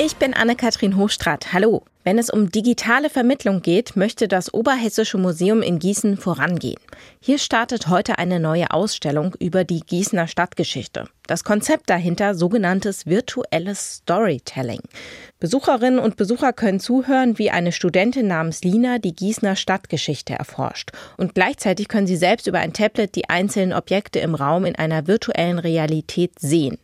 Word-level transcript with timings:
Ich 0.00 0.14
bin 0.14 0.32
Anne-Kathrin 0.32 0.96
Hochstrat. 0.96 1.52
Hallo. 1.52 1.82
Wenn 2.04 2.18
es 2.18 2.30
um 2.30 2.52
digitale 2.52 3.10
Vermittlung 3.10 3.62
geht, 3.62 3.96
möchte 3.96 4.28
das 4.28 4.54
Oberhessische 4.54 5.18
Museum 5.18 5.60
in 5.60 5.80
Gießen 5.80 6.16
vorangehen. 6.16 6.78
Hier 7.20 7.38
startet 7.38 7.88
heute 7.88 8.16
eine 8.16 8.38
neue 8.38 8.70
Ausstellung 8.70 9.34
über 9.40 9.64
die 9.64 9.80
Gießener 9.80 10.28
Stadtgeschichte. 10.28 11.08
Das 11.26 11.42
Konzept 11.42 11.90
dahinter 11.90 12.36
sogenanntes 12.36 13.06
virtuelles 13.06 13.96
Storytelling. 13.96 14.82
Besucherinnen 15.40 15.98
und 15.98 16.16
Besucher 16.16 16.52
können 16.52 16.78
zuhören, 16.78 17.36
wie 17.36 17.50
eine 17.50 17.72
Studentin 17.72 18.28
namens 18.28 18.62
Lina 18.62 19.00
die 19.00 19.16
Gießener 19.16 19.56
Stadtgeschichte 19.56 20.32
erforscht. 20.32 20.92
Und 21.16 21.34
gleichzeitig 21.34 21.88
können 21.88 22.06
sie 22.06 22.16
selbst 22.16 22.46
über 22.46 22.60
ein 22.60 22.72
Tablet 22.72 23.16
die 23.16 23.28
einzelnen 23.28 23.72
Objekte 23.72 24.20
im 24.20 24.36
Raum 24.36 24.64
in 24.64 24.76
einer 24.76 25.08
virtuellen 25.08 25.58
Realität 25.58 26.38
sehen. 26.38 26.78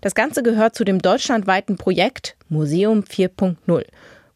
Das 0.00 0.14
Ganze 0.14 0.44
gehört 0.44 0.76
zu 0.76 0.84
dem 0.84 1.02
deutschlandweiten 1.02 1.76
Projekt 1.76 2.36
Museum 2.48 3.02
4.0. 3.02 3.84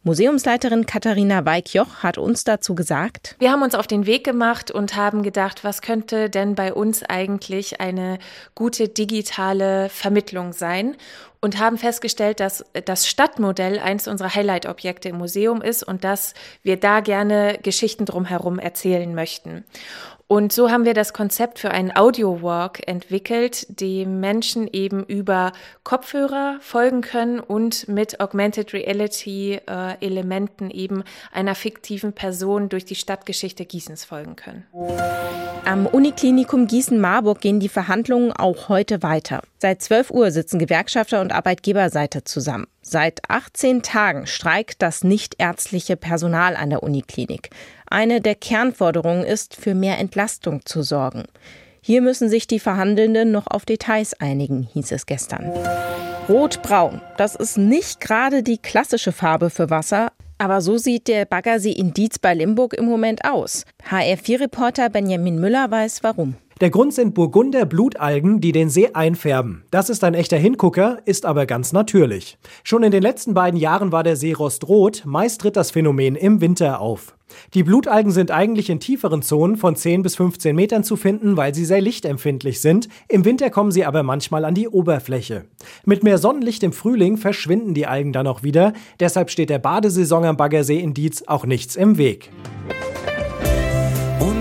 Museumsleiterin 0.03 0.87
Katharina 0.87 1.45
Weikjoch 1.47 2.03
hat 2.03 2.19
uns 2.19 2.43
dazu 2.43 2.75
gesagt, 2.75 3.37
wir 3.39 3.53
haben 3.53 3.63
uns 3.63 3.77
auf 3.77 3.87
den 3.87 4.05
Weg 4.05 4.25
gemacht 4.25 4.73
und 4.73 4.97
haben 4.97 5.23
gedacht, 5.23 5.63
was 5.63 5.81
könnte 5.81 6.29
denn 6.29 6.57
bei 6.57 6.75
uns 6.75 7.05
eigentlich 7.05 7.81
eine 7.81 8.19
gute 8.57 8.89
digitale 8.89 9.89
Vermittlung 9.89 10.53
sein? 10.53 10.97
Und 11.41 11.59
haben 11.59 11.77
festgestellt, 11.77 12.39
dass 12.39 12.65
das 12.85 13.09
Stadtmodell 13.09 13.81
eins 13.81 14.07
unserer 14.07 14.33
Highlight-Objekte 14.33 15.09
im 15.09 15.19
Museum 15.19 15.61
ist 15.61 15.83
und 15.83 16.05
dass 16.05 16.35
wir 16.63 16.77
da 16.77 17.01
gerne 17.01 17.59
Geschichten 17.63 18.05
drumherum 18.05 18.61
erzählen 18.61 19.13
möchten. 19.13 19.65
Und 20.33 20.51
so 20.51 20.71
haben 20.71 20.87
wir 20.87 20.95
das 20.95 21.13
Konzept 21.13 21.59
für 21.59 21.73
einen 21.73 21.95
Audio-Walk 21.95 22.89
entwickelt, 22.89 23.67
dem 23.69 24.19
Menschen 24.19 24.67
eben 24.67 25.05
über 25.05 25.53
Kopfhörer 25.85 26.57
folgen 26.63 27.03
können 27.03 27.39
und 27.39 27.87
mit 27.87 28.19
Augmented 28.19 28.73
Reality-Elementen 28.73 30.71
äh, 30.71 30.75
eben 30.75 31.05
einer 31.33 31.55
fiktiven 31.55 32.15
Person 32.15 32.71
durch 32.71 32.87
die 32.87 32.95
Stadtgeschichte 32.95 33.67
Gießens 33.67 34.07
folgen 34.07 34.37
können. 34.37 34.65
Am 35.67 35.85
Uniklinikum 35.87 36.67
Gießen-Marburg 36.67 37.43
gehen 37.43 37.61
die 37.61 37.69
Verhandlungen 37.69 38.33
auch 38.33 38.71
heute 38.71 39.03
weiter. 39.03 39.43
Seit 39.59 39.83
12 39.83 40.11
Uhr 40.13 40.31
sitzen 40.31 40.59
Gewerkschafter 40.59 41.21
und 41.21 41.33
Arbeitgeberseite 41.33 42.25
zusammen. 42.25 42.67
Seit 42.81 43.21
18 43.29 43.83
Tagen 43.83 44.27
streikt 44.27 44.83
das 44.83 45.05
nichtärztliche 45.05 45.97
Personal 45.97 46.57
an 46.57 46.71
der 46.71 46.83
Uniklinik. 46.83 47.51
Eine 47.93 48.23
der 48.23 48.37
Kernforderungen 48.37 49.23
ist, 49.23 49.55
für 49.55 49.75
mehr 49.75 49.99
Entlastung 49.99 50.65
zu 50.65 50.83
sorgen. 50.83 51.25
Hier 51.83 52.01
müssen 52.01 52.31
sich 52.31 52.47
die 52.47 52.59
Verhandelnden 52.59 53.31
noch 53.31 53.47
auf 53.47 53.67
Details 53.67 54.15
einigen, 54.19 54.67
hieß 54.73 54.93
es 54.93 55.05
gestern. 55.05 55.53
Rot-Braun, 56.27 57.03
das 57.19 57.35
ist 57.35 57.59
nicht 57.59 58.01
gerade 58.01 58.43
die 58.43 58.57
klassische 58.57 59.13
Farbe 59.13 59.51
für 59.51 59.69
Wasser, 59.69 60.11
aber 60.39 60.63
so 60.63 60.79
sieht 60.79 61.07
der 61.07 61.27
Baggersee 61.27 61.73
in 61.73 61.93
Dietz 61.93 62.19
bei 62.19 62.33
Limburg 62.33 62.73
im 62.73 62.87
Moment 62.87 63.27
aus. 63.27 63.67
HR4-Reporter 63.91 64.89
Benjamin 64.89 65.39
Müller 65.39 65.71
weiß 65.71 66.03
warum. 66.03 66.37
Der 66.63 66.71
Grund 66.71 66.95
sind 66.95 67.15
Burgunder 67.15 67.67
Blutalgen, 67.67 68.41
die 68.41 68.53
den 68.53 68.71
See 68.71 68.91
einfärben. 68.95 69.65
Das 69.73 69.91
ist 69.91 70.05
ein 70.05 70.15
echter 70.15 70.37
Hingucker, 70.37 70.99
ist 71.07 71.27
aber 71.27 71.45
ganz 71.45 71.73
natürlich. 71.73 72.39
Schon 72.63 72.85
in 72.85 72.93
den 72.93 73.03
letzten 73.03 73.35
beiden 73.35 73.59
Jahren 73.59 73.91
war 73.91 74.05
der 74.05 74.15
See 74.15 74.33
rostrot, 74.33 75.03
meist 75.05 75.41
tritt 75.41 75.57
das 75.57 75.73
Phänomen 75.73 76.15
im 76.15 76.41
Winter 76.41 76.81
auf. 76.81 77.17
Die 77.55 77.65
Blutalgen 77.65 78.13
sind 78.13 78.31
eigentlich 78.31 78.71
in 78.71 78.79
tieferen 78.79 79.23
Zonen 79.23 79.57
von 79.57 79.75
10 79.75 80.05
bis 80.05 80.15
15 80.15 80.55
Metern 80.55 80.85
zu 80.85 80.95
finden, 80.95 81.37
weil 81.37 81.53
sie 81.53 81.65
sehr 81.65 81.81
lichtempfindlich 81.81 82.61
sind. 82.61 82.89
Im 83.09 83.25
Winter 83.25 83.51
kommen 83.51 83.73
sie 83.73 83.85
aber 83.85 84.05
manchmal 84.05 84.45
an 84.45 84.55
die 84.55 84.69
Oberfläche. 84.69 85.47
Mit 85.85 86.05
mehr 86.05 86.19
Sonnenlicht 86.19 86.63
im 86.63 86.73
Frühling 86.73 87.17
verschwinden 87.17 87.75
die 87.75 87.89
Algen 87.89 88.13
dann 88.13 88.29
auch 88.29 88.45
wieder. 88.45 88.73
Deshalb 89.01 89.31
steht 89.31 89.51
der 89.51 89.59
Badesaison 89.59 90.25
am 90.25 90.37
Baggersee 90.37 90.79
in 90.79 90.95
Dietz 90.95 91.25
auch 91.27 91.45
nichts 91.45 91.75
im 91.75 91.99
Weg. 91.99 92.31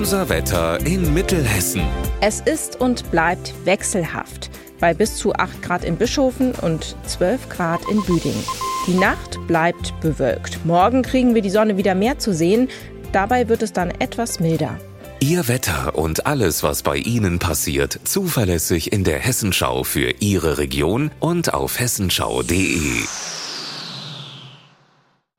Unser 0.02 0.30
Wetter 0.30 0.84
in 0.84 1.14
Mittelhessen. 1.14 1.84
Es 2.22 2.40
ist 2.42 2.82
und 2.82 3.12
bleibt 3.12 3.54
wechselhaft. 3.66 4.50
Bei 4.80 4.96
bis 4.96 5.18
zu 5.18 5.36
8 5.36 5.62
Grad 5.62 5.86
in 5.86 5.96
Bischoften 5.96 6.54
und 6.54 6.96
12 7.06 7.50
Grad 7.50 7.82
in 7.88 8.02
Büdingen. 8.02 8.44
Die 8.88 8.96
Nacht 8.96 9.38
bleibt 9.46 9.94
bewölkt. 10.02 10.66
Morgen 10.66 11.04
kriegen 11.04 11.36
wir 11.36 11.44
die 11.44 11.52
Sonne 11.52 11.78
wieder 11.78 11.94
mehr 11.94 12.18
zu 12.18 12.34
sehen. 12.34 12.68
Dabei 13.12 13.48
wird 13.48 13.62
es 13.62 13.74
dann 13.74 13.92
etwas 13.92 14.40
milder. 14.40 14.76
Ihr 15.20 15.48
Wetter 15.48 15.94
und 15.94 16.26
alles, 16.26 16.64
was 16.64 16.82
bei 16.82 16.98
Ihnen 16.98 17.38
passiert, 17.38 18.00
zuverlässig 18.04 18.92
in 18.92 19.04
der 19.04 19.20
Hessenschau 19.20 19.84
für 19.84 20.16
Ihre 20.20 20.58
Region 20.58 21.12
und 21.20 21.54
auf 21.54 21.80
hessenschau.de. 21.80 23.04